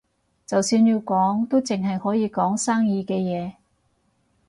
[0.47, 3.53] 就算要講，都淨係可以講生意嘅嘢